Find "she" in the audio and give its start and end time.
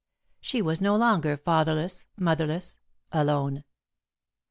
0.39-0.63